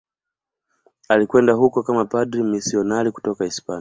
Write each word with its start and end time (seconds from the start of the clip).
Alikwenda 1.09 1.53
huko 1.53 1.83
kama 1.83 2.05
padri 2.05 2.43
mmisionari 2.43 3.11
kutoka 3.11 3.45
Hispania. 3.45 3.69